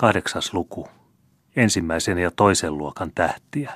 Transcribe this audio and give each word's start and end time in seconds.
Kahdeksas 0.00 0.54
luku. 0.54 0.88
Ensimmäisen 1.56 2.18
ja 2.18 2.30
toisen 2.30 2.78
luokan 2.78 3.10
tähtiä. 3.14 3.72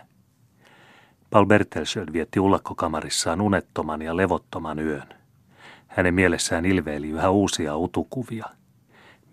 Paul 1.30 1.46
Bertelsöld 1.46 2.12
vietti 2.12 2.40
ullakkokamarissaan 2.40 3.40
unettoman 3.40 4.02
ja 4.02 4.16
levottoman 4.16 4.78
yön. 4.78 5.08
Hänen 5.86 6.14
mielessään 6.14 6.64
ilveili 6.64 7.08
yhä 7.08 7.30
uusia 7.30 7.76
utukuvia. 7.76 8.46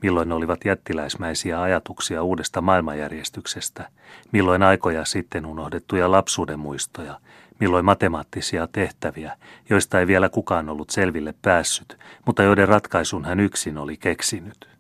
Milloin 0.02 0.30
ne 0.30 0.36
olivat 0.36 0.66
jättiläismäisiä 0.66 1.62
ajatuksia 1.62 2.24
uudesta 2.24 2.62
maailmanjärjestyksestä, 2.62 3.90
milloin 4.32 4.64
aikoja 4.64 5.06
sitten 5.06 5.46
unohdettuja 5.46 6.12
lapsuuden 6.12 6.60
muistoja, 6.60 7.20
milloin 7.60 7.86
matemaattisia 7.86 8.68
tehtäviä, 8.68 9.38
joista 9.70 10.00
ei 10.00 10.08
vielä 10.08 10.30
kukaan 10.30 10.70
ollut 10.70 10.90
selville 10.90 11.34
päässyt, 11.42 11.98
mutta 12.26 12.44
joiden 12.44 12.68
ratkaisun 12.68 13.26
hän 13.26 13.40
yksin 13.40 13.78
oli 13.78 13.98
keksinyt. 13.98 14.79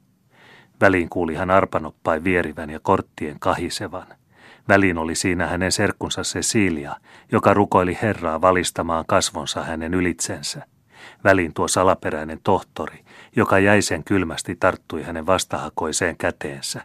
Väliin 0.81 1.09
kuuli 1.09 1.35
hän 1.35 1.51
arpanoppain 1.51 2.23
vierivän 2.23 2.69
ja 2.69 2.79
korttien 2.79 3.39
kahisevan. 3.39 4.07
Väliin 4.67 4.97
oli 4.97 5.15
siinä 5.15 5.47
hänen 5.47 5.71
serkkunsa 5.71 6.21
Cecilia, 6.21 6.95
joka 7.31 7.53
rukoili 7.53 7.97
Herraa 8.01 8.41
valistamaan 8.41 9.05
kasvonsa 9.07 9.63
hänen 9.63 9.93
ylitsensä. 9.93 10.65
Väliin 11.23 11.53
tuo 11.53 11.67
salaperäinen 11.67 12.39
tohtori, 12.43 13.05
joka 13.35 13.59
jäisen 13.59 14.03
kylmästi 14.03 14.55
tarttui 14.55 15.03
hänen 15.03 15.25
vastahakoiseen 15.25 16.17
käteensä. 16.17 16.81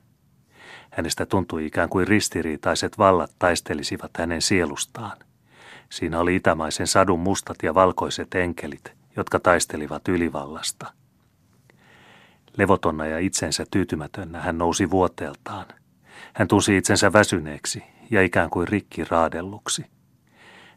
Hänestä 0.91 1.27
tuntui 1.27 1.67
ikään 1.67 1.89
kuin 1.89 2.09
ristiriitaiset 2.09 2.99
vallat 2.99 3.31
taistelisivat 3.39 4.11
hänen 4.19 4.43
sielustaan. 4.43 5.17
Siinä 5.91 6.21
oli 6.21 6.37
itämaisen 6.37 6.87
sadun 6.87 7.21
mustat 7.21 7.57
ja 7.63 7.75
valkoiset 7.75 8.35
enkelit, 8.35 8.93
jotka 9.17 9.41
taistelivat 9.41 10.09
ylivallasta– 10.09 10.87
Levotonna 12.57 13.07
ja 13.07 13.19
itsensä 13.19 13.65
tyytymätönnä 13.71 14.41
hän 14.41 14.59
nousi 14.59 14.91
vuoteeltaan. 14.91 15.67
Hän 16.35 16.49
tunsi 16.49 16.77
itsensä 16.77 17.13
väsyneeksi 17.13 17.83
ja 18.11 18.23
ikään 18.23 18.51
kuin 18.51 18.69
rikki 18.69 19.05
raadelluksi. 19.05 19.87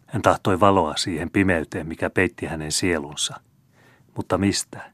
Hän 0.07 0.21
tahtoi 0.21 0.59
valoa 0.59 0.97
siihen 0.97 1.31
pimeyteen, 1.31 1.87
mikä 1.87 2.09
peitti 2.09 2.45
hänen 2.45 2.71
sielunsa. 2.71 3.35
Mutta 4.15 4.37
mistä? 4.37 4.91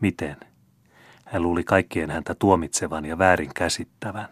Miten? 0.00 0.36
Hän 1.24 1.42
luuli 1.42 1.64
kaikkien 1.64 2.10
häntä 2.10 2.34
tuomitsevan 2.34 3.04
ja 3.04 3.18
väärin 3.18 3.50
käsittävän. 3.54 4.28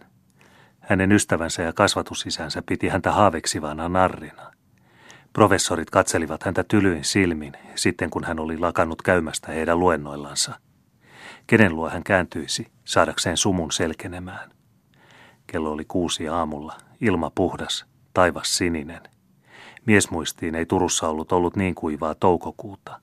Hänen 0.80 1.12
ystävänsä 1.12 1.62
ja 1.62 1.72
kasvatusisänsä 1.72 2.62
piti 2.66 2.88
häntä 2.88 3.12
haaveksivana 3.12 3.88
narrina. 3.88 4.52
Professorit 5.32 5.90
katselivat 5.90 6.42
häntä 6.42 6.64
tylyin 6.64 7.04
silmin 7.04 7.52
sitten, 7.74 8.10
kun 8.10 8.24
hän 8.24 8.40
oli 8.40 8.58
lakannut 8.58 9.02
käymästä 9.02 9.52
heidän 9.52 9.80
luennoillansa– 9.80 10.54
Kenen 11.48 11.76
luo 11.76 11.88
hän 11.88 12.04
kääntyisi 12.04 12.66
saadakseen 12.84 13.36
sumun 13.36 13.72
selkenemään? 13.72 14.50
Kello 15.46 15.72
oli 15.72 15.84
kuusi 15.84 16.28
aamulla, 16.28 16.76
ilma 17.00 17.30
puhdas, 17.34 17.86
taivas 18.14 18.56
sininen. 18.56 19.00
Miesmuistiin 19.86 20.54
ei 20.54 20.66
Turussa 20.66 21.08
ollut 21.08 21.32
ollut 21.32 21.56
niin 21.56 21.74
kuivaa 21.74 22.14
toukokuuta. 22.14 23.00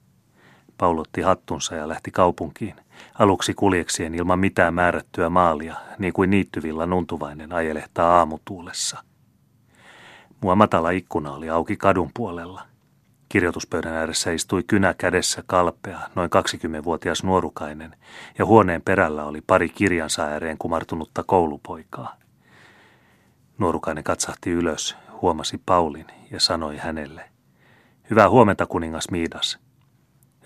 Paulotti 0.77 1.21
hattunsa 1.21 1.75
ja 1.75 1.87
lähti 1.87 2.11
kaupunkiin, 2.11 2.75
aluksi 3.19 3.53
kuljeksien 3.53 4.15
ilman 4.15 4.39
mitään 4.39 4.73
määrättyä 4.73 5.29
maalia, 5.29 5.75
niin 5.99 6.13
kuin 6.13 6.29
niittyvillä 6.29 6.85
nuntuvainen 6.85 7.53
ajelehtaa 7.53 8.17
aamutuulessa. 8.17 9.03
Mua 10.41 10.55
matala 10.55 10.89
ikkuna 10.89 11.31
oli 11.31 11.49
auki 11.49 11.77
kadun 11.77 12.11
puolella– 12.13 12.61
Kirjoituspöydän 13.35 13.93
ääressä 13.93 14.31
istui 14.31 14.63
kynä 14.63 14.93
kädessä 14.97 15.43
kalpea, 15.45 15.99
noin 16.15 16.29
20-vuotias 16.35 17.23
nuorukainen, 17.23 17.95
ja 18.37 18.45
huoneen 18.45 18.81
perällä 18.81 19.25
oli 19.25 19.41
pari 19.47 19.69
kirjansa 19.69 20.23
ääreen 20.23 20.57
kumartunutta 20.57 21.23
koulupoikaa. 21.23 22.15
Nuorukainen 23.57 24.03
katsahti 24.03 24.51
ylös, 24.51 24.95
huomasi 25.21 25.61
Paulin 25.65 26.05
ja 26.31 26.39
sanoi 26.39 26.77
hänelle, 26.77 27.29
Hyvää 28.09 28.29
huomenta, 28.29 28.65
kuningas 28.65 29.09
Miidas. 29.11 29.59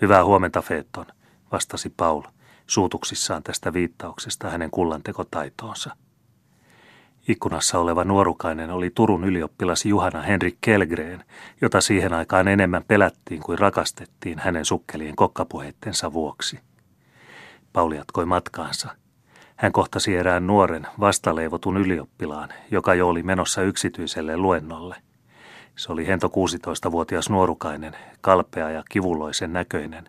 Hyvää 0.00 0.24
huomenta, 0.24 0.62
Feetton, 0.62 1.06
vastasi 1.52 1.94
Paul, 1.96 2.22
suutuksissaan 2.66 3.42
tästä 3.42 3.72
viittauksesta 3.72 4.50
hänen 4.50 4.70
kullantekotaitoonsa. 4.70 5.96
Ikkunassa 7.28 7.78
oleva 7.78 8.04
nuorukainen 8.04 8.70
oli 8.70 8.90
Turun 8.94 9.24
ylioppilas 9.24 9.84
Juhana 9.84 10.22
Henrik 10.22 10.58
Kelgren, 10.60 11.24
jota 11.60 11.80
siihen 11.80 12.12
aikaan 12.12 12.48
enemmän 12.48 12.84
pelättiin 12.88 13.42
kuin 13.42 13.58
rakastettiin 13.58 14.38
hänen 14.38 14.64
sukkelien 14.64 15.16
kokkapuheittensa 15.16 16.12
vuoksi. 16.12 16.60
Pauli 17.72 17.96
jatkoi 17.96 18.26
matkaansa. 18.26 18.88
Hän 19.56 19.72
kohtasi 19.72 20.16
erään 20.16 20.46
nuoren, 20.46 20.86
vastaleivotun 21.00 21.76
ylioppilaan, 21.76 22.48
joka 22.70 22.94
jo 22.94 23.08
oli 23.08 23.22
menossa 23.22 23.62
yksityiselle 23.62 24.36
luennolle. 24.36 24.96
Se 25.76 25.92
oli 25.92 26.06
hento 26.06 26.26
16-vuotias 26.26 27.30
nuorukainen, 27.30 27.96
kalpea 28.20 28.70
ja 28.70 28.82
kivuloisen 28.90 29.52
näköinen, 29.52 30.04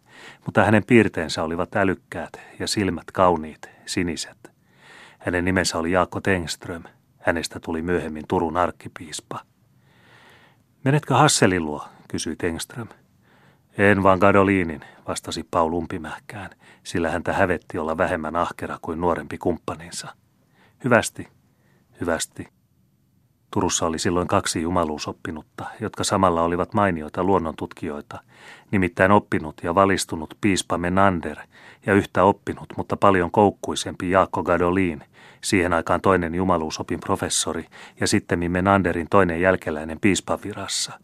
mutta 0.45 0.63
hänen 0.63 0.83
piirteensä 0.87 1.43
olivat 1.43 1.75
älykkäät 1.75 2.39
ja 2.59 2.67
silmät 2.67 3.11
kauniit, 3.13 3.69
siniset. 3.85 4.51
Hänen 5.19 5.45
nimensä 5.45 5.77
oli 5.77 5.91
Jaakko 5.91 6.21
Tengström– 6.21 6.83
Hänestä 7.21 7.59
tuli 7.59 7.81
myöhemmin 7.81 8.23
Turun 8.27 8.57
arkkipiispa. 8.57 9.39
Menetkö 10.83 11.15
Hasselin 11.15 11.65
luo, 11.65 11.85
kysyi 12.07 12.35
Tengström. 12.35 12.87
En 13.77 14.03
vaan 14.03 14.19
Gadolinin, 14.19 14.81
vastasi 15.07 15.47
Paul 15.51 15.73
umpimähkään, 15.73 16.49
sillä 16.83 17.09
häntä 17.11 17.33
hävetti 17.33 17.77
olla 17.77 17.97
vähemmän 17.97 18.35
ahkera 18.35 18.77
kuin 18.81 19.01
nuorempi 19.01 19.37
kumppaninsa. 19.37 20.15
Hyvästi, 20.83 21.27
hyvästi. 22.01 22.47
Turussa 23.51 23.85
oli 23.85 23.99
silloin 23.99 24.27
kaksi 24.27 24.61
jumaluusoppinutta, 24.61 25.65
jotka 25.79 26.03
samalla 26.03 26.41
olivat 26.41 26.73
mainioita 26.73 27.23
luonnontutkijoita, 27.23 28.19
nimittäin 28.71 29.11
oppinut 29.11 29.55
ja 29.63 29.75
valistunut 29.75 30.37
piispa 30.41 30.77
Menander 30.77 31.37
ja 31.85 31.93
yhtä 31.93 32.23
oppinut, 32.23 32.73
mutta 32.77 32.97
paljon 32.97 33.31
koukkuisempi 33.31 34.09
Jaakko 34.09 34.43
Gadolin, 34.43 35.03
siihen 35.43 35.73
aikaan 35.73 36.01
toinen 36.01 36.35
jumaluusopin 36.35 36.99
professori 36.99 37.65
ja 37.99 38.07
sitten 38.07 38.51
Menanderin 38.51 39.07
toinen 39.09 39.41
jälkeläinen 39.41 39.99
piispavirassa. 39.99 40.99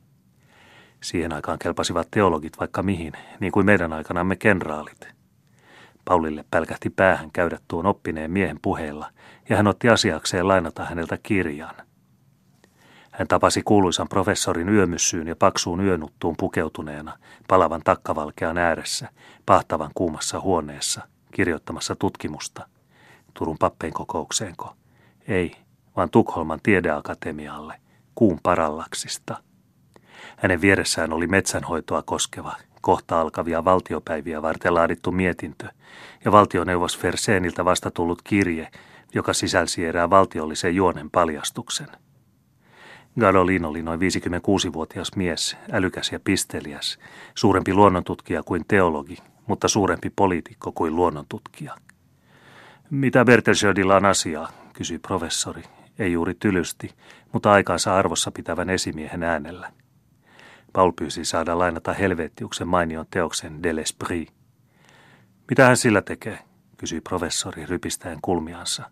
Siihen 1.04 1.34
aikaan 1.34 1.60
kelpasivat 1.60 2.08
teologit 2.12 2.60
vaikka 2.60 2.84
mihin, 2.84 3.14
niin 3.40 3.52
kuin 3.52 3.66
meidän 3.66 3.94
aikanamme 3.94 4.36
kenraalit. 4.36 5.08
Paulille 6.06 6.46
pälkähti 6.52 6.90
päähän 6.90 7.32
käydä 7.32 7.60
tuon 7.68 7.86
oppineen 7.86 8.32
miehen 8.32 8.60
puheella, 8.62 9.10
ja 9.50 9.58
hän 9.58 9.68
otti 9.68 9.90
asiakseen 9.90 10.48
lainata 10.48 10.86
häneltä 10.86 11.18
kirjan. 11.24 11.76
Hän 13.12 13.28
tapasi 13.28 13.62
kuuluisan 13.62 14.10
professorin 14.10 14.70
yömyssyyn 14.70 15.28
ja 15.28 15.36
paksuun 15.36 15.86
yönuttuun 15.86 16.36
pukeutuneena, 16.38 17.18
palavan 17.48 17.82
takkavalkean 17.84 18.58
ääressä, 18.58 19.10
pahtavan 19.46 19.92
kuumassa 19.96 20.40
huoneessa, 20.40 21.02
kirjoittamassa 21.32 21.96
tutkimusta– 21.96 22.68
Turun 23.38 23.58
pappein 23.60 23.94
kokoukseenko? 23.94 24.74
Ei, 25.28 25.52
vaan 25.96 26.10
Tukholman 26.10 26.60
tiedeakatemialle, 26.64 27.74
kuun 28.16 28.40
parallaksista. 28.44 29.38
Hänen 30.38 30.62
vieressään 30.62 31.14
oli 31.14 31.28
metsänhoitoa 31.28 32.04
koskeva, 32.04 32.56
kohta 32.82 33.22
alkavia 33.22 33.66
valtiopäiviä 33.66 34.42
varten 34.42 34.74
laadittu 34.74 35.12
mietintö 35.12 35.68
ja 36.26 36.32
valtioneuvos 36.32 36.98
Ferseeniltä 36.98 37.66
vasta 37.66 37.92
tullut 37.92 38.22
kirje, 38.22 38.68
joka 39.14 39.34
sisälsi 39.34 39.86
erään 39.86 40.10
valtiollisen 40.10 40.76
juonen 40.76 41.10
paljastuksen. 41.12 41.88
Gadolin 43.20 43.66
oli 43.66 43.82
noin 43.82 44.00
56-vuotias 44.00 45.12
mies, 45.16 45.58
älykäs 45.72 46.12
ja 46.12 46.20
pisteliäs, 46.20 47.00
suurempi 47.36 47.74
luonnontutkija 47.74 48.44
kuin 48.44 48.66
teologi, 48.68 49.18
mutta 49.48 49.68
suurempi 49.68 50.10
poliitikko 50.16 50.72
kuin 50.72 50.96
luonnontutkija– 50.96 51.76
mitä 52.90 53.26
Bertelsöldillä 53.26 53.96
on 53.96 54.06
asiaa, 54.06 54.50
kysyi 54.74 55.00
professori, 55.00 55.64
ei 56.00 56.12
juuri 56.12 56.34
tylysti, 56.34 56.90
mutta 57.34 57.52
aikaansa 57.52 57.96
arvossa 57.96 58.32
pitävän 58.32 58.70
esimiehen 58.70 59.24
äänellä. 59.24 59.72
Paul 60.74 60.92
pyysi 60.92 61.26
saada 61.26 61.60
lainata 61.60 61.94
Helvetiuksen 61.94 62.68
mainion 62.68 63.06
teoksen 63.12 63.64
De 63.64 63.72
l'Esprit. 63.72 64.32
Mitä 65.50 65.66
hän 65.66 65.78
sillä 65.78 66.02
tekee, 66.02 66.40
kysyi 66.78 67.02
professori 67.02 67.66
rypistäen 67.66 68.20
kulmiansa. 68.22 68.90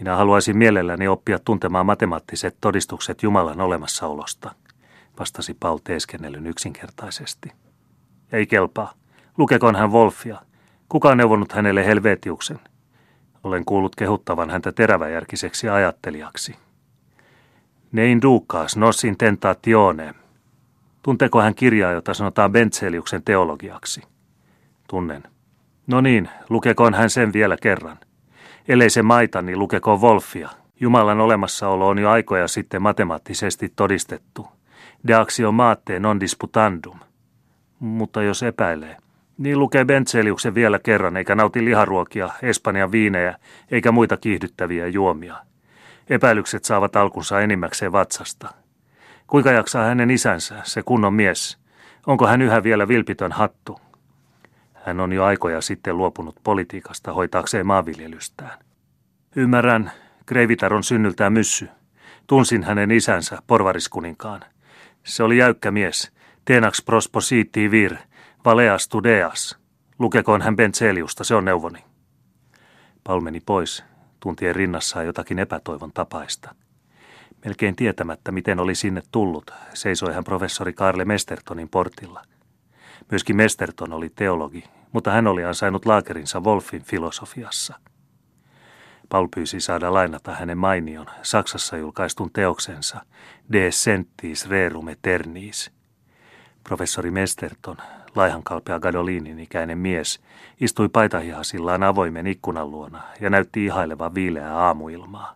Minä 0.00 0.16
haluaisin 0.16 0.56
mielelläni 0.56 1.08
oppia 1.08 1.38
tuntemaan 1.38 1.86
matemaattiset 1.86 2.56
todistukset 2.60 3.22
Jumalan 3.22 3.60
olemassaolosta, 3.60 4.54
vastasi 5.18 5.54
Paul 5.54 5.78
teeskennellyn 5.84 6.46
yksinkertaisesti. 6.46 7.52
Ei 8.32 8.46
kelpaa. 8.46 8.92
Lukekoon 9.38 9.76
hän 9.76 9.92
Wolfia. 9.92 10.42
Kuka 10.88 11.08
on 11.08 11.16
neuvonut 11.16 11.52
hänelle 11.52 11.86
Helvetiuksen? 11.86 12.60
Olen 13.44 13.64
kuullut 13.64 13.96
kehuttavan 13.96 14.50
häntä 14.50 14.72
teräväjärkiseksi 14.72 15.68
ajattelijaksi. 15.68 16.56
Nein 17.92 18.22
dukas 18.22 18.76
nos 18.76 19.04
intentatione. 19.04 20.14
Tunteeko 21.02 21.40
hän 21.40 21.54
kirjaa, 21.54 21.92
jota 21.92 22.14
sanotaan 22.14 22.52
Bentseliuksen 22.52 23.22
teologiaksi? 23.22 24.02
Tunnen. 24.88 25.22
No 25.86 26.00
niin, 26.00 26.28
lukekoon 26.48 26.94
hän 26.94 27.10
sen 27.10 27.32
vielä 27.32 27.56
kerran. 27.62 27.98
Ellei 28.68 28.90
se 28.90 29.02
maita, 29.02 29.42
niin 29.42 29.58
lukekoon 29.58 30.00
Wolfia. 30.00 30.48
Jumalan 30.80 31.20
olemassaolo 31.20 31.88
on 31.88 31.98
jo 31.98 32.10
aikoja 32.10 32.48
sitten 32.48 32.82
matemaattisesti 32.82 33.72
todistettu. 33.76 34.48
De 35.06 35.14
axiomate 35.14 35.98
non 35.98 36.20
disputandum. 36.20 36.98
Mutta 37.78 38.22
jos 38.22 38.42
epäilee, 38.42 38.96
niin 39.38 39.58
lukee 39.58 39.84
Bentseliuksen 39.84 40.54
vielä 40.54 40.78
kerran, 40.78 41.16
eikä 41.16 41.34
nauti 41.34 41.64
liharuokia, 41.64 42.30
Espanjan 42.42 42.92
viinejä, 42.92 43.38
eikä 43.70 43.92
muita 43.92 44.16
kiihdyttäviä 44.16 44.86
juomia. 44.86 45.36
Epäilykset 46.10 46.64
saavat 46.64 46.96
alkunsa 46.96 47.40
enimmäkseen 47.40 47.92
vatsasta. 47.92 48.54
Kuinka 49.26 49.52
jaksaa 49.52 49.84
hänen 49.84 50.10
isänsä, 50.10 50.54
se 50.64 50.82
kunnon 50.82 51.14
mies? 51.14 51.58
Onko 52.06 52.26
hän 52.26 52.42
yhä 52.42 52.62
vielä 52.62 52.88
vilpitön 52.88 53.32
hattu? 53.32 53.80
Hän 54.74 55.00
on 55.00 55.12
jo 55.12 55.24
aikoja 55.24 55.60
sitten 55.60 55.98
luopunut 55.98 56.36
politiikasta 56.44 57.12
hoitaakseen 57.12 57.66
maanviljelystään. 57.66 58.58
Ymmärrän, 59.36 59.92
Kreivitar 60.26 60.74
on 60.74 60.84
synnyltään 60.84 61.32
myssy. 61.32 61.68
Tunsin 62.26 62.64
hänen 62.64 62.90
isänsä, 62.90 63.38
porvariskuninkaan. 63.46 64.40
Se 65.04 65.22
oli 65.22 65.38
jäykkä 65.38 65.70
mies, 65.70 66.12
tenax 66.44 66.84
prospositi 66.84 67.70
vir, 67.70 67.96
valeas 68.48 68.88
tudeas. 68.88 69.58
Lukekoon 69.98 70.42
hän 70.42 70.56
Bentseliusta, 70.56 71.24
se 71.24 71.34
on 71.34 71.44
neuvoni. 71.44 71.84
Paul 73.04 73.20
meni 73.20 73.40
pois, 73.40 73.84
tuntien 74.20 74.56
rinnassaan 74.56 75.06
jotakin 75.06 75.38
epätoivon 75.38 75.92
tapaista. 75.92 76.54
Melkein 77.44 77.76
tietämättä, 77.76 78.32
miten 78.32 78.60
oli 78.60 78.74
sinne 78.74 79.02
tullut, 79.12 79.50
seisoi 79.74 80.14
hän 80.14 80.24
professori 80.24 80.72
Karle 80.72 81.04
Mestertonin 81.04 81.68
portilla. 81.68 82.22
Myöskin 83.10 83.36
Mesterton 83.36 83.92
oli 83.92 84.10
teologi, 84.10 84.64
mutta 84.92 85.10
hän 85.10 85.26
oli 85.26 85.44
ansainnut 85.44 85.86
laakerinsa 85.86 86.40
Wolfin 86.40 86.82
filosofiassa. 86.82 87.74
Paul 89.08 89.28
pyysi 89.34 89.60
saada 89.60 89.92
lainata 89.92 90.34
hänen 90.34 90.58
mainion 90.58 91.06
Saksassa 91.22 91.76
julkaistun 91.76 92.30
teoksensa 92.32 93.00
De 93.52 93.70
Sentis 93.70 94.48
Rerum 94.48 94.88
Eternis. 94.88 95.70
Professori 96.64 97.10
Mesterton, 97.10 97.76
laihankalpea 98.16 98.80
Gadolinin 98.80 99.38
ikäinen 99.38 99.78
mies, 99.78 100.20
istui 100.60 100.88
paitahihasillaan 100.88 101.82
avoimen 101.82 102.26
ikkunan 102.26 102.70
luona 102.70 103.02
ja 103.20 103.30
näytti 103.30 103.64
ihailevan 103.64 104.14
viileää 104.14 104.56
aamuilmaa. 104.56 105.34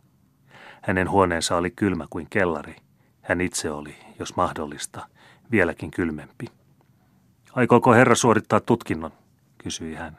Hänen 0.83 1.11
huoneensa 1.11 1.57
oli 1.57 1.71
kylmä 1.71 2.07
kuin 2.11 2.27
kellari. 2.31 2.77
Hän 3.23 3.41
itse 3.41 3.71
oli, 3.71 3.95
jos 4.19 4.37
mahdollista, 4.37 5.07
vieläkin 5.51 5.91
kylmempi. 5.91 6.47
Aikooko 7.53 7.93
herra 7.93 8.15
suorittaa 8.15 8.61
tutkinnon, 8.61 9.13
kysyi 9.59 9.95
hän. 9.95 10.17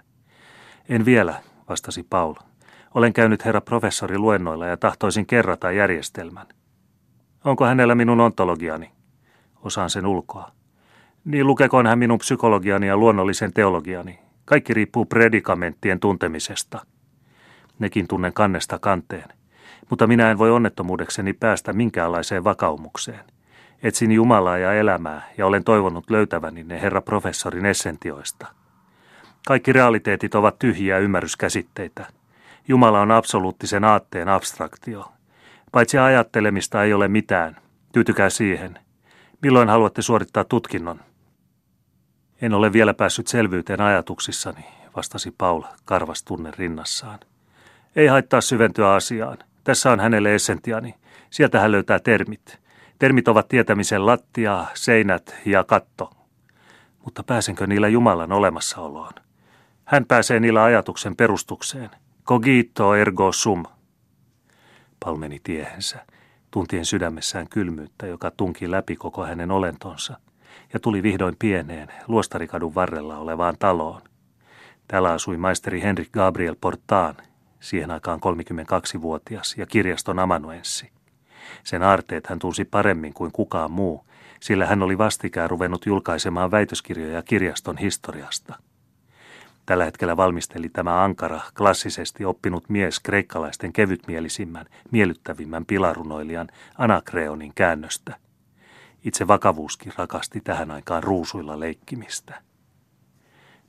En 0.90 1.06
vielä, 1.06 1.42
vastasi 1.70 2.04
Paul. 2.04 2.34
Olen 2.94 3.14
käynyt 3.14 3.46
herra 3.46 3.62
professori 3.62 4.18
luennoilla 4.18 4.66
ja 4.66 4.78
tahtoisin 4.78 5.26
kerrata 5.26 5.72
järjestelmän. 5.72 6.48
Onko 7.44 7.66
hänellä 7.66 7.96
minun 7.96 8.22
ontologiani? 8.22 8.92
Osaan 9.64 9.90
sen 9.90 10.06
ulkoa. 10.06 10.52
Niin 11.26 11.48
lukekoon 11.48 11.88
hän 11.88 12.00
minun 12.00 12.20
psykologiani 12.20 12.88
ja 12.88 12.98
luonnollisen 12.98 13.54
teologiani. 13.54 14.20
Kaikki 14.46 14.74
riippuu 14.74 15.06
predikamenttien 15.06 16.00
tuntemisesta. 16.00 16.86
Nekin 17.80 18.08
tunnen 18.08 18.34
kannesta 18.34 18.80
kanteen. 18.80 19.30
Mutta 19.90 20.08
minä 20.08 20.32
en 20.32 20.38
voi 20.38 20.52
onnettomuudekseni 20.52 21.34
päästä 21.34 21.74
minkäänlaiseen 21.74 22.44
vakaumukseen. 22.44 23.24
Etsin 23.84 24.12
Jumalaa 24.12 24.58
ja 24.58 24.74
elämää 24.74 25.30
ja 25.38 25.46
olen 25.46 25.64
toivonut 25.64 26.10
löytäväni 26.10 26.64
ne 26.64 26.82
herra 26.82 27.02
professorin 27.02 27.66
essentioista. 27.66 28.48
Kaikki 29.48 29.74
realiteetit 29.74 30.36
ovat 30.36 30.60
tyhjiä 30.60 30.98
ymmärryskäsitteitä. 30.98 32.06
Jumala 32.68 33.02
on 33.02 33.12
absoluuttisen 33.12 33.84
aatteen 33.84 34.30
abstraktio. 34.30 35.12
Paitsi 35.72 35.98
ajattelemista 35.98 36.84
ei 36.84 36.94
ole 36.94 37.08
mitään. 37.08 37.56
Tyytykää 37.94 38.30
siihen. 38.30 38.80
Milloin 39.42 39.70
haluatte 39.70 40.02
suorittaa 40.02 40.44
tutkinnon? 40.44 41.00
En 42.44 42.54
ole 42.54 42.74
vielä 42.74 42.94
päässyt 42.94 43.28
selvyyteen 43.28 43.82
ajatuksissani, 43.82 44.66
vastasi 44.96 45.32
Paul 45.38 45.62
karvas 45.86 46.24
tunne 46.24 46.52
rinnassaan. 46.58 47.20
Ei 47.96 48.08
haittaa 48.08 48.42
syventyä 48.42 48.94
asiaan. 48.94 49.38
Tässä 49.64 49.92
on 49.92 50.00
hänelle 50.00 50.36
essentiani. 50.36 50.96
Sieltä 51.30 51.60
hän 51.60 51.72
löytää 51.72 52.00
termit. 52.00 52.60
Termit 53.00 53.28
ovat 53.28 53.48
tietämisen 53.48 54.06
lattia, 54.06 54.66
seinät 54.74 55.36
ja 55.46 55.64
katto. 55.64 56.12
Mutta 57.06 57.24
pääsenkö 57.24 57.68
niillä 57.68 57.88
Jumalan 57.88 58.32
olemassaoloon? 58.32 59.14
Hän 59.86 60.06
pääsee 60.06 60.40
niillä 60.40 60.64
ajatuksen 60.64 61.16
perustukseen. 61.16 61.90
Cogito 62.26 62.96
ergo 62.96 63.32
sum. 63.32 63.64
Paul 65.00 65.18
meni 65.18 65.40
tiehensä, 65.44 66.06
tuntien 66.52 66.86
sydämessään 66.86 67.50
kylmyyttä, 67.50 68.08
joka 68.08 68.32
tunki 68.32 68.72
läpi 68.72 68.96
koko 68.96 69.26
hänen 69.26 69.52
olentonsa, 69.52 70.20
ja 70.74 70.80
tuli 70.80 71.04
vihdoin 71.04 71.36
pieneen, 71.40 71.88
luostarikadun 72.08 72.76
varrella 72.76 73.18
olevaan 73.18 73.56
taloon. 73.60 74.02
Täällä 74.88 75.12
asui 75.12 75.38
maisteri 75.38 75.82
Henrik 75.82 76.12
Gabriel 76.12 76.56
Portaan, 76.62 77.16
siihen 77.60 77.92
aikaan 77.92 78.20
32-vuotias 78.20 79.56
ja 79.58 79.66
kirjaston 79.66 80.20
amanuenssi. 80.20 80.92
Sen 81.64 81.84
aarteet 81.84 82.28
hän 82.28 82.40
tunsi 82.40 82.66
paremmin 82.66 83.14
kuin 83.14 83.32
kukaan 83.32 83.72
muu, 83.72 84.06
sillä 84.40 84.66
hän 84.66 84.84
oli 84.84 84.98
vastikään 84.98 85.50
ruvennut 85.50 85.86
julkaisemaan 85.86 86.52
väitöskirjoja 86.52 87.24
kirjaston 87.24 87.78
historiasta. 87.78 88.56
Tällä 89.66 89.86
hetkellä 89.86 90.18
valmisteli 90.18 90.70
tämä 90.70 91.04
ankara, 91.04 91.42
klassisesti 91.58 92.26
oppinut 92.26 92.70
mies 92.70 93.00
kreikkalaisten 93.00 93.74
kevytmielisimmän, 93.74 94.66
miellyttävimmän 94.92 95.66
pilarunoilijan 95.66 96.48
Anakreonin 96.78 97.52
käännöstä. 97.56 98.16
Itse 99.04 99.28
vakavuuskin 99.28 99.94
rakasti 99.98 100.42
tähän 100.42 100.72
aikaan 100.72 101.04
ruusuilla 101.04 101.60
leikkimistä. 101.60 102.42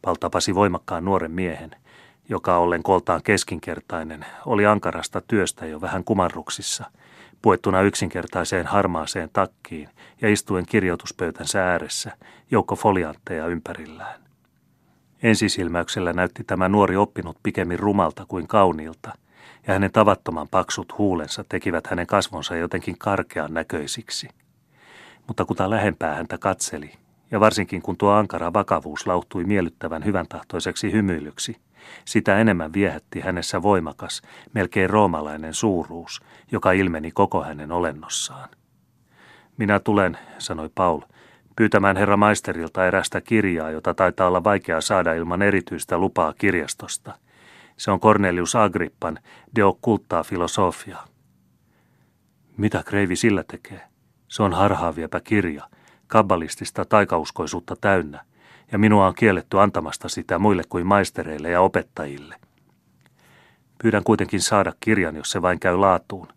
Pal 0.02 0.14
tapasi 0.14 0.54
voimakkaan 0.54 1.04
nuoren 1.04 1.32
miehen– 1.32 1.70
joka 2.28 2.56
ollen 2.56 2.82
koltaan 2.82 3.22
keskinkertainen, 3.24 4.26
oli 4.46 4.66
ankarasta 4.66 5.20
työstä 5.20 5.66
jo 5.66 5.80
vähän 5.80 6.04
kumarruksissa, 6.04 6.84
puettuna 7.42 7.82
yksinkertaiseen 7.82 8.66
harmaaseen 8.66 9.30
takkiin 9.32 9.88
ja 10.20 10.32
istuen 10.32 10.66
kirjoituspöytänsä 10.66 11.70
ääressä, 11.70 12.16
joukko 12.50 12.76
foliantteja 12.76 13.46
ympärillään. 13.46 14.20
Ensisilmäyksellä 15.22 16.12
näytti 16.12 16.44
tämä 16.44 16.68
nuori 16.68 16.96
oppinut 16.96 17.36
pikemmin 17.42 17.78
rumalta 17.78 18.26
kuin 18.28 18.46
kauniilta, 18.46 19.12
ja 19.66 19.72
hänen 19.72 19.92
tavattoman 19.92 20.48
paksut 20.48 20.98
huulensa 20.98 21.44
tekivät 21.48 21.86
hänen 21.86 22.06
kasvonsa 22.06 22.56
jotenkin 22.56 22.98
karkean 22.98 23.54
näköisiksi. 23.54 24.28
Mutta 25.26 25.44
kuta 25.44 25.70
lähempää 25.70 26.14
häntä 26.14 26.38
katseli, 26.38 26.92
ja 27.30 27.40
varsinkin 27.40 27.82
kun 27.82 27.96
tuo 27.96 28.10
ankara 28.10 28.52
vakavuus 28.52 29.06
lauhtui 29.06 29.44
miellyttävän 29.44 30.04
hyvän 30.04 30.26
tahtoiseksi 30.28 30.92
hymyilyksi, 30.92 31.56
sitä 32.04 32.38
enemmän 32.38 32.72
viehätti 32.72 33.20
hänessä 33.20 33.62
voimakas, 33.62 34.22
melkein 34.52 34.90
roomalainen 34.90 35.54
suuruus, 35.54 36.20
joka 36.52 36.72
ilmeni 36.72 37.10
koko 37.10 37.44
hänen 37.44 37.72
olennossaan. 37.72 38.48
Minä 39.56 39.80
tulen, 39.80 40.18
sanoi 40.38 40.70
Paul, 40.74 41.00
pyytämään 41.56 41.96
herra 41.96 42.16
maisterilta 42.16 42.86
erästä 42.86 43.20
kirjaa, 43.20 43.70
jota 43.70 43.94
taitaa 43.94 44.28
olla 44.28 44.44
vaikea 44.44 44.80
saada 44.80 45.14
ilman 45.14 45.42
erityistä 45.42 45.98
lupaa 45.98 46.32
kirjastosta. 46.32 47.18
Se 47.76 47.90
on 47.90 48.00
Cornelius 48.00 48.56
Agrippan 48.56 49.18
De 49.56 49.64
occulta 49.64 50.22
filosofia. 50.22 50.98
Mitä 52.56 52.82
Kreivi 52.82 53.16
sillä 53.16 53.44
tekee? 53.50 53.93
Se 54.28 54.42
on 54.42 54.52
harhaaviepä 54.52 55.20
kirja, 55.20 55.68
kabbalistista 56.06 56.84
taikauskoisuutta 56.84 57.76
täynnä– 57.80 58.24
ja 58.72 58.78
minua 58.78 59.06
on 59.06 59.14
kielletty 59.14 59.60
antamasta 59.60 60.08
sitä 60.08 60.38
muille 60.38 60.62
kuin 60.68 60.86
maistereille 60.86 61.50
ja 61.50 61.60
opettajille. 61.60 62.36
Pyydän 63.82 64.04
kuitenkin 64.04 64.40
saada 64.40 64.72
kirjan, 64.80 65.16
jos 65.16 65.30
se 65.30 65.42
vain 65.42 65.60
käy 65.60 65.76
laatuun. 65.76 66.28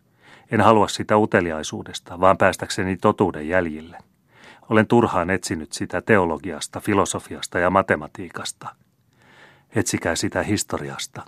En 0.52 0.62
halua 0.62 0.88
sitä 0.88 1.18
uteliaisuudesta, 1.18 2.20
vaan 2.20 2.38
päästäkseni 2.38 2.98
totuuden 2.98 3.48
jäljille. 3.48 3.98
Olen 4.70 4.88
turhaan 4.88 5.30
etsinyt 5.30 5.74
sitä 5.74 6.02
teologiasta, 6.02 6.80
filosofiasta 6.80 7.60
ja 7.60 7.70
matematiikasta. 7.70 8.76
Etsikää 9.76 10.16
sitä 10.16 10.44
historiasta. 10.44 11.22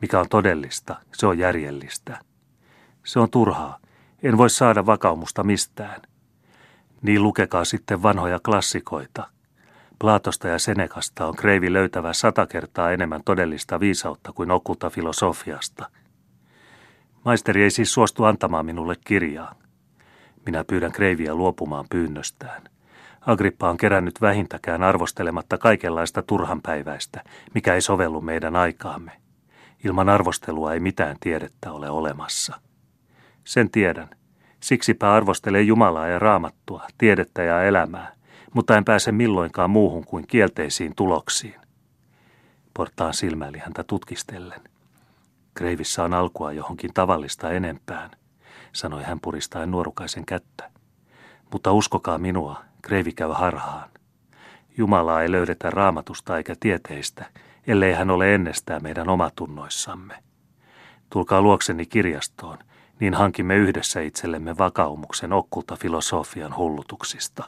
Mikä 0.00 0.20
on 0.20 0.28
todellista, 0.28 0.96
se 1.14 1.26
on 1.26 1.38
järjellistä. 1.38 2.18
Se 3.04 3.20
on 3.20 3.30
turhaa. 3.30 3.78
En 4.22 4.38
voi 4.38 4.50
saada 4.50 4.86
vakaumusta 4.86 5.44
mistään. 5.44 6.02
Niin 7.02 7.22
lukekaa 7.22 7.64
sitten 7.64 8.02
vanhoja 8.02 8.40
klassikoita– 8.40 9.26
Plaatosta 9.98 10.48
ja 10.48 10.58
Senekasta 10.58 11.26
on 11.26 11.36
Kreivi 11.36 11.72
löytävä 11.72 12.12
sata 12.12 12.46
kertaa 12.46 12.92
enemmän 12.92 13.22
todellista 13.24 13.80
viisautta 13.80 14.32
kuin 14.32 14.50
okulta 14.50 14.90
filosofiasta. 14.90 15.90
Maisteri 17.24 17.62
ei 17.62 17.70
siis 17.70 17.92
suostu 17.92 18.24
antamaan 18.24 18.66
minulle 18.66 18.94
kirjaa. 19.04 19.54
Minä 20.46 20.64
pyydän 20.64 20.92
Kreiviä 20.92 21.34
luopumaan 21.34 21.84
pyynnöstään. 21.90 22.62
Agrippa 23.20 23.70
on 23.70 23.76
kerännyt 23.76 24.20
vähintäkään 24.20 24.82
arvostelematta 24.82 25.58
kaikenlaista 25.58 26.22
turhanpäiväistä, 26.22 27.24
mikä 27.54 27.74
ei 27.74 27.80
sovellu 27.80 28.20
meidän 28.20 28.56
aikaamme. 28.56 29.12
Ilman 29.84 30.08
arvostelua 30.08 30.72
ei 30.72 30.80
mitään 30.80 31.16
tiedettä 31.20 31.72
ole 31.72 31.90
olemassa. 31.90 32.60
Sen 33.48 33.70
tiedän. 33.70 34.10
Siksipä 34.60 35.12
arvostelee 35.12 35.62
Jumalaa 35.62 36.06
ja 36.06 36.18
raamattua, 36.18 36.86
tiedettä 36.98 37.42
ja 37.42 37.62
elämää, 37.62 38.12
mutta 38.54 38.76
en 38.76 38.84
pääse 38.84 39.12
milloinkaan 39.12 39.70
muuhun 39.70 40.04
kuin 40.04 40.26
kielteisiin 40.26 40.92
tuloksiin. 40.96 41.60
Portaan 42.74 43.14
silmäili 43.14 43.58
häntä 43.58 43.84
tutkistellen. 43.84 44.60
Kreivissä 45.54 46.04
on 46.04 46.14
alkua 46.14 46.52
johonkin 46.52 46.94
tavallista 46.94 47.50
enempään, 47.50 48.10
sanoi 48.72 49.02
hän 49.02 49.20
puristaen 49.20 49.70
nuorukaisen 49.70 50.26
kättä. 50.26 50.70
Mutta 51.52 51.72
uskokaa 51.72 52.18
minua, 52.18 52.62
Kreivi 52.82 53.12
käy 53.12 53.30
harhaan. 53.32 53.90
Jumalaa 54.76 55.22
ei 55.22 55.32
löydetä 55.32 55.70
raamatusta 55.70 56.36
eikä 56.36 56.54
tieteistä, 56.60 57.26
ellei 57.66 57.92
hän 57.92 58.10
ole 58.10 58.34
ennestään 58.34 58.82
meidän 58.82 59.08
omatunnoissamme. 59.08 60.14
Tulkaa 61.10 61.42
luokseni 61.42 61.86
kirjastoon, 61.86 62.58
niin 63.00 63.14
hankimme 63.14 63.56
yhdessä 63.56 64.00
itsellemme 64.00 64.58
vakaumuksen 64.58 65.32
okkulta 65.32 65.76
filosofian 65.76 66.56
hullutuksista. 66.56 67.44